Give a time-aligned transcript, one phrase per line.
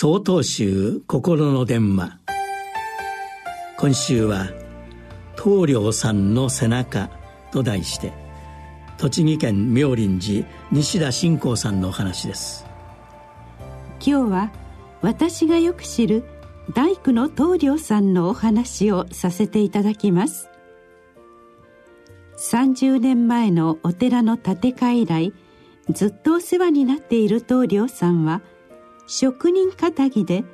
[0.00, 2.20] 総統集心の電話。
[3.80, 4.46] 今週は
[5.34, 7.10] 「棟梁さんの背中」
[7.50, 8.12] と題して
[8.96, 12.64] 栃木県妙林寺西田信仰さんのお話です。
[13.98, 14.52] 今日は
[15.02, 16.22] 私がよく知る
[16.72, 20.48] 大工の棟梁さんのお話をさせていただきます。
[22.36, 25.32] 30年前のお寺の建て替え以来
[25.90, 28.42] ずっとお世話になっている棟梁さんは
[29.08, 30.44] 職人かぎで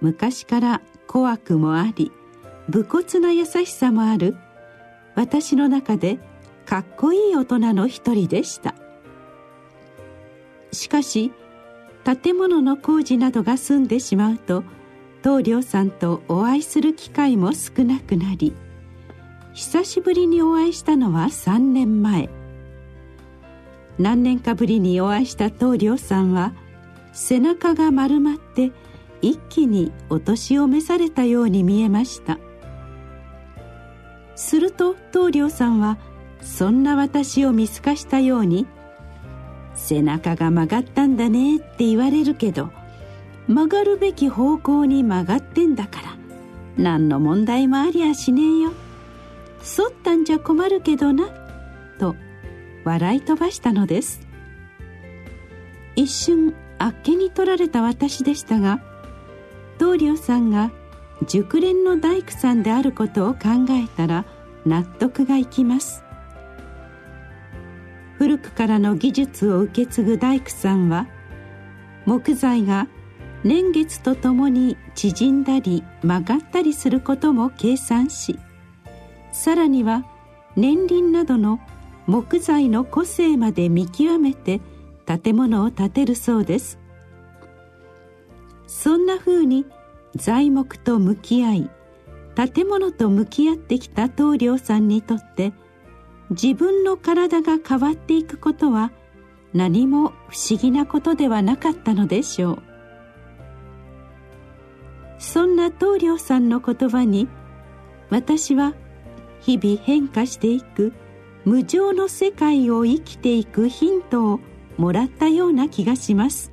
[0.00, 2.10] 昔から怖くもあり
[2.68, 4.36] 武骨な優しさもある
[5.14, 6.18] 私の中で
[6.66, 8.74] かっこいい大人の一人でした。
[10.72, 11.32] しかし
[12.04, 14.64] 建物の工事などが済んでしまうと
[15.22, 18.54] 棟梁さんとお会いする機会も少なくなり
[19.52, 22.28] 久しぶりにお会いしたのは3年前。
[23.98, 26.54] 何年かぶりにお会いした棟梁さんは
[27.12, 28.72] 背中が丸まって
[29.22, 32.38] 一気にお年を召されたように見えました。
[34.34, 35.98] すると棟梁さんは
[36.40, 38.66] そんな私を見透かしたように
[39.74, 42.70] 「背中が曲がったんだね」って言われるけど
[43.46, 46.16] 曲がるべき方向に曲がってんだから
[46.78, 48.72] 何の問題もありゃしねえよ。
[49.76, 51.28] 反ったんじゃ困るけどな
[51.98, 52.16] と
[52.84, 54.26] 笑い飛ばしたのです。
[55.96, 58.80] 一瞬あっけに取られた私でしたが
[59.78, 60.72] 棟梁さんが
[61.26, 64.24] 熟練の大工さんであることを考えたら
[64.64, 66.02] 納得がいきます。
[68.20, 71.06] 古くからの技術を受け継ぐ大工さんは
[72.04, 72.86] 木材が
[73.44, 78.38] 年月とともに縮んだり曲がったりすることも計算し
[79.32, 80.04] さらには
[80.54, 81.60] 年輪などの
[82.06, 84.60] 木材の個性まで見極めて
[85.18, 86.78] 建物を建てるそうです。
[88.66, 89.66] そんなふうに
[90.14, 91.70] 材木と向き合い
[92.34, 95.52] 建物と向き合ってきた棟梁さんにとって
[96.30, 98.92] 自分の体が変わっていくことは
[99.52, 102.62] 何も不思議なことではなかったのでしょう。
[105.18, 107.28] そんな棟梁さんの言葉に
[108.08, 108.74] 私は
[109.40, 110.92] 日々変化していく
[111.44, 114.40] 無常の世界を生きていくヒントを
[114.80, 116.52] もらったような気がします。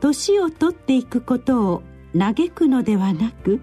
[0.00, 1.82] 年を取っていくことを
[2.18, 3.60] 嘆くのではなく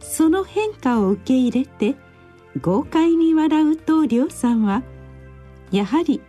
[0.00, 1.94] その変化を受け入れて
[2.60, 4.82] 豪快に笑う棟梁さんは
[5.70, 6.20] やはり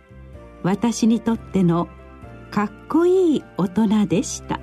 [0.62, 1.88] 私にとっての
[2.50, 4.60] かっこいい大人でした。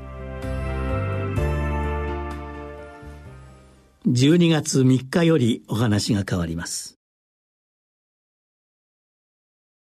[4.07, 7.00] 12月3日よりお話が変わります。